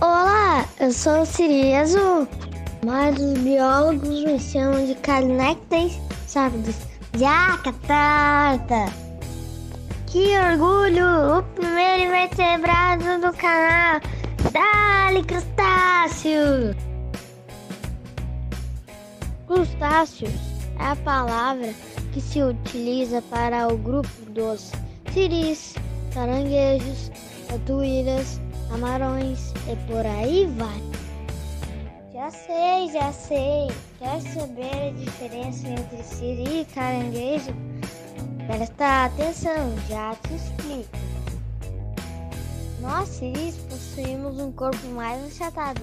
[0.00, 2.28] Olá, eu sou o Siri Azul,
[2.86, 6.76] mas os biólogos me chamam de Carnectes sábidos.
[7.18, 8.92] Jaca torta!
[10.06, 11.38] Que orgulho!
[11.38, 14.00] O primeiro invertebrado do canal!
[14.52, 16.76] Dale, crustáceo!
[19.48, 20.30] Crustáceos
[20.78, 21.74] é a palavra
[22.12, 24.70] que se utiliza para o grupo dos
[25.12, 25.74] siris,
[26.14, 27.10] caranguejos,
[27.48, 30.98] tatuíras, camarões e por aí vai.
[32.12, 33.68] Já sei, já sei.
[33.98, 37.52] Quer saber a diferença entre siri e caranguejo?
[38.46, 40.96] Presta atenção, já te explico.
[42.80, 45.80] Nós siris possuímos um corpo mais achatado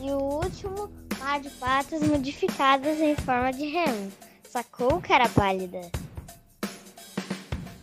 [0.00, 4.10] e o último par de patas modificadas em forma de remo.
[4.48, 5.80] Sacou, cara pálida?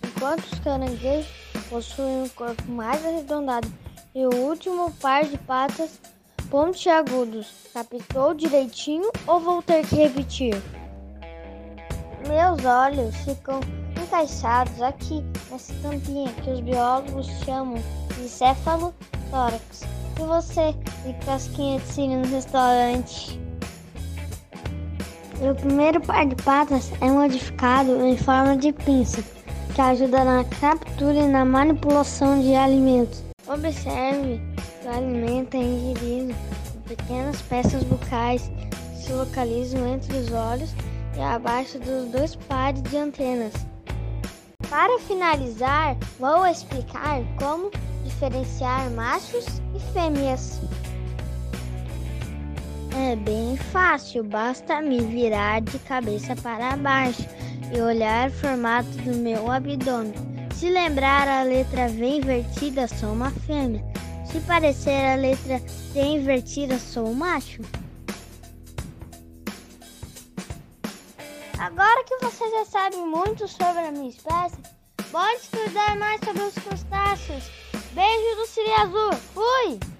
[0.03, 1.31] Enquanto os caranguejos
[1.69, 3.71] possuem um corpo mais arredondado
[4.17, 5.99] e o último par de patas
[6.49, 7.69] pontiagudos.
[7.71, 10.59] Captou direitinho ou vou ter que repetir?
[12.27, 13.59] Meus olhos ficam
[14.01, 17.77] encaixados aqui nessa tampinha que os biólogos chamam
[18.17, 19.83] de cefalotórax.
[20.19, 20.73] E você,
[21.05, 23.39] de casquinha de siri no restaurante?
[25.39, 29.21] O primeiro par de patas é modificado em forma de pinça,
[29.75, 33.26] que ajuda na captura e na manipulação de alimentos.
[33.47, 34.41] Observe
[34.83, 36.35] o alimento é ingerido
[36.75, 38.51] em pequenas peças bucais
[38.91, 40.73] que se localizam entre os olhos
[41.15, 43.53] e abaixo dos dois pares de antenas.
[44.69, 47.71] Para finalizar, vou explicar como
[48.03, 50.59] diferenciar machos e fêmeas.
[52.97, 57.23] É bem fácil, basta me virar de cabeça para baixo
[57.71, 60.13] e olhar o formato do meu abdômen.
[60.55, 63.83] Se lembrar a letra V invertida, sou uma fêmea.
[64.25, 65.59] Se parecer a letra
[65.93, 67.61] T invertida, sou um macho.
[71.59, 74.57] Agora que você já sabe muito sobre a minha espécie,
[75.11, 77.43] pode estudar mais sobre os crustáceos.
[77.93, 79.13] Beijo do Siri Azul.
[79.33, 79.96] Fui!